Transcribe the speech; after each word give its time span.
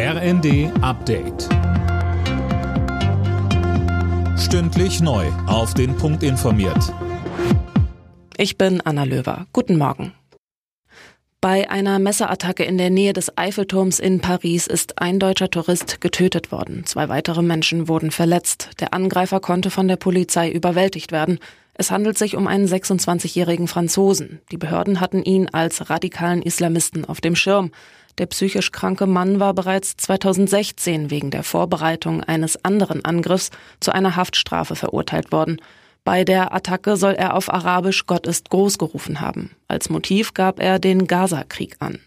RND 0.00 0.70
Update. 0.80 1.48
Stündlich 4.38 5.00
neu. 5.00 5.26
Auf 5.48 5.74
den 5.74 5.96
Punkt 5.96 6.22
informiert. 6.22 6.94
Ich 8.36 8.56
bin 8.56 8.80
Anna 8.80 9.02
Löwer. 9.02 9.48
Guten 9.52 9.76
Morgen. 9.76 10.12
Bei 11.40 11.68
einer 11.68 11.98
Messerattacke 11.98 12.62
in 12.62 12.78
der 12.78 12.90
Nähe 12.90 13.12
des 13.12 13.36
Eiffelturms 13.36 13.98
in 13.98 14.20
Paris 14.20 14.68
ist 14.68 15.02
ein 15.02 15.18
deutscher 15.18 15.50
Tourist 15.50 16.00
getötet 16.00 16.52
worden. 16.52 16.86
Zwei 16.86 17.08
weitere 17.08 17.42
Menschen 17.42 17.88
wurden 17.88 18.12
verletzt. 18.12 18.70
Der 18.78 18.94
Angreifer 18.94 19.40
konnte 19.40 19.68
von 19.68 19.88
der 19.88 19.96
Polizei 19.96 20.48
überwältigt 20.48 21.10
werden. 21.10 21.40
Es 21.74 21.90
handelt 21.90 22.16
sich 22.16 22.36
um 22.36 22.46
einen 22.46 22.68
26-jährigen 22.68 23.66
Franzosen. 23.66 24.42
Die 24.52 24.58
Behörden 24.58 25.00
hatten 25.00 25.24
ihn 25.24 25.48
als 25.48 25.90
radikalen 25.90 26.42
Islamisten 26.42 27.04
auf 27.04 27.20
dem 27.20 27.34
Schirm. 27.34 27.72
Der 28.18 28.26
psychisch 28.26 28.72
kranke 28.72 29.06
Mann 29.06 29.38
war 29.38 29.54
bereits 29.54 29.96
2016 29.96 31.10
wegen 31.10 31.30
der 31.30 31.44
Vorbereitung 31.44 32.22
eines 32.22 32.64
anderen 32.64 33.04
Angriffs 33.04 33.50
zu 33.80 33.92
einer 33.92 34.16
Haftstrafe 34.16 34.74
verurteilt 34.74 35.30
worden. 35.30 35.60
Bei 36.02 36.24
der 36.24 36.52
Attacke 36.52 36.96
soll 36.96 37.14
er 37.14 37.34
auf 37.34 37.52
Arabisch 37.52 38.06
Gott 38.06 38.26
ist 38.26 38.50
groß 38.50 38.78
gerufen 38.78 39.20
haben. 39.20 39.52
Als 39.68 39.88
Motiv 39.88 40.34
gab 40.34 40.58
er 40.58 40.78
den 40.78 41.06
Gaza-Krieg 41.06 41.76
an. 41.78 42.00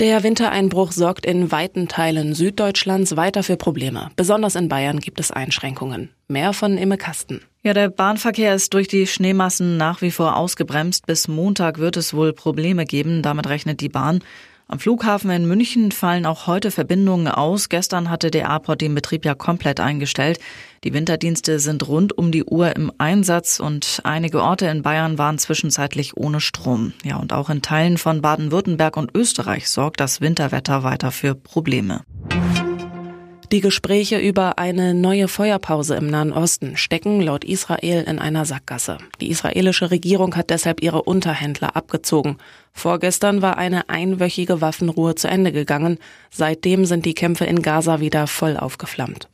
Der 0.00 0.22
Wintereinbruch 0.22 0.92
sorgt 0.92 1.24
in 1.24 1.50
weiten 1.50 1.88
Teilen 1.88 2.34
Süddeutschlands 2.34 3.16
weiter 3.16 3.42
für 3.42 3.56
Probleme. 3.56 4.10
Besonders 4.16 4.54
in 4.54 4.68
Bayern 4.68 4.98
gibt 5.00 5.18
es 5.18 5.30
Einschränkungen. 5.30 6.10
Mehr 6.28 6.52
von 6.52 6.78
Imme 6.78 6.98
Kasten. 6.98 7.40
Ja, 7.66 7.72
der 7.72 7.88
Bahnverkehr 7.88 8.54
ist 8.54 8.74
durch 8.74 8.88
die 8.88 9.06
Schneemassen 9.06 9.78
nach 9.78 10.02
wie 10.02 10.10
vor 10.10 10.36
ausgebremst. 10.36 11.06
Bis 11.06 11.28
Montag 11.28 11.78
wird 11.78 11.96
es 11.96 12.12
wohl 12.12 12.34
Probleme 12.34 12.84
geben. 12.84 13.22
Damit 13.22 13.48
rechnet 13.48 13.80
die 13.80 13.88
Bahn. 13.88 14.20
Am 14.68 14.78
Flughafen 14.78 15.30
in 15.30 15.48
München 15.48 15.90
fallen 15.90 16.26
auch 16.26 16.46
heute 16.46 16.70
Verbindungen 16.70 17.26
aus. 17.26 17.70
Gestern 17.70 18.10
hatte 18.10 18.30
der 18.30 18.50
Airport 18.50 18.82
den 18.82 18.94
Betrieb 18.94 19.24
ja 19.24 19.34
komplett 19.34 19.80
eingestellt. 19.80 20.40
Die 20.84 20.92
Winterdienste 20.92 21.58
sind 21.58 21.88
rund 21.88 22.18
um 22.18 22.32
die 22.32 22.44
Uhr 22.44 22.76
im 22.76 22.92
Einsatz 22.98 23.60
und 23.60 24.02
einige 24.04 24.42
Orte 24.42 24.66
in 24.66 24.82
Bayern 24.82 25.16
waren 25.16 25.38
zwischenzeitlich 25.38 26.18
ohne 26.18 26.42
Strom. 26.42 26.92
Ja, 27.02 27.16
und 27.16 27.32
auch 27.32 27.48
in 27.48 27.62
Teilen 27.62 27.96
von 27.96 28.20
Baden-Württemberg 28.20 28.98
und 28.98 29.10
Österreich 29.14 29.70
sorgt 29.70 30.00
das 30.00 30.20
Winterwetter 30.20 30.82
weiter 30.82 31.10
für 31.12 31.34
Probleme. 31.34 32.02
Die 33.52 33.60
Gespräche 33.60 34.18
über 34.18 34.58
eine 34.58 34.94
neue 34.94 35.28
Feuerpause 35.28 35.96
im 35.96 36.06
Nahen 36.06 36.32
Osten 36.32 36.76
stecken 36.76 37.20
laut 37.20 37.44
Israel 37.44 38.04
in 38.04 38.18
einer 38.18 38.46
Sackgasse. 38.46 38.98
Die 39.20 39.30
israelische 39.30 39.90
Regierung 39.90 40.34
hat 40.34 40.50
deshalb 40.50 40.82
ihre 40.82 41.02
Unterhändler 41.02 41.76
abgezogen. 41.76 42.38
Vorgestern 42.72 43.42
war 43.42 43.58
eine 43.58 43.88
einwöchige 43.88 44.60
Waffenruhe 44.60 45.14
zu 45.14 45.28
Ende 45.28 45.52
gegangen. 45.52 45.98
Seitdem 46.30 46.86
sind 46.86 47.04
die 47.04 47.14
Kämpfe 47.14 47.44
in 47.44 47.62
Gaza 47.62 48.00
wieder 48.00 48.26
voll 48.26 48.56
aufgeflammt. 48.56 49.28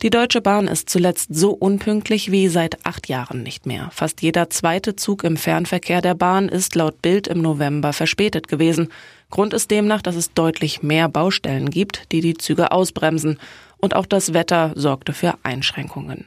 Die 0.00 0.10
Deutsche 0.10 0.40
Bahn 0.40 0.68
ist 0.68 0.88
zuletzt 0.88 1.34
so 1.34 1.50
unpünktlich 1.50 2.30
wie 2.30 2.46
seit 2.46 2.86
acht 2.86 3.08
Jahren 3.08 3.42
nicht 3.42 3.66
mehr. 3.66 3.90
Fast 3.92 4.22
jeder 4.22 4.48
zweite 4.48 4.94
Zug 4.94 5.24
im 5.24 5.36
Fernverkehr 5.36 6.00
der 6.00 6.14
Bahn 6.14 6.48
ist 6.48 6.76
laut 6.76 7.02
Bild 7.02 7.26
im 7.26 7.42
November 7.42 7.92
verspätet 7.92 8.46
gewesen. 8.46 8.90
Grund 9.28 9.52
ist 9.54 9.72
demnach, 9.72 10.00
dass 10.00 10.14
es 10.14 10.32
deutlich 10.32 10.84
mehr 10.84 11.08
Baustellen 11.08 11.68
gibt, 11.68 12.12
die 12.12 12.20
die 12.20 12.34
Züge 12.34 12.70
ausbremsen. 12.70 13.40
Und 13.78 13.96
auch 13.96 14.06
das 14.06 14.34
Wetter 14.34 14.70
sorgte 14.76 15.12
für 15.12 15.34
Einschränkungen. 15.42 16.26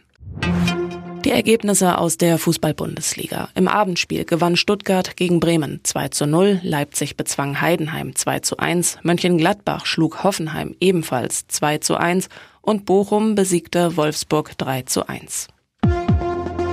Die 1.31 1.37
Ergebnisse 1.37 1.97
aus 1.97 2.17
der 2.17 2.37
Fußball-Bundesliga. 2.37 3.47
Im 3.55 3.69
Abendspiel 3.69 4.25
gewann 4.25 4.57
Stuttgart 4.57 5.15
gegen 5.15 5.39
Bremen 5.39 5.79
2 5.81 6.09
zu 6.09 6.27
0, 6.27 6.59
Leipzig 6.61 7.15
bezwang 7.15 7.61
Heidenheim 7.61 8.13
2 8.17 8.39
zu 8.41 8.57
1, 8.57 8.97
Mönchengladbach 9.03 9.85
schlug 9.85 10.25
Hoffenheim 10.25 10.75
ebenfalls 10.81 11.47
2 11.47 11.77
zu 11.77 11.95
1 11.95 12.27
und 12.59 12.85
Bochum 12.85 13.35
besiegte 13.35 13.95
Wolfsburg 13.95 14.57
3 14.57 14.81
zu 14.81 15.07
1. 15.07 15.47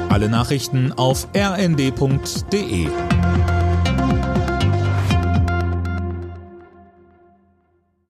Alle 0.09 0.28
Nachrichten 0.28 0.93
auf 0.93 1.28
rnd.de 1.37 2.88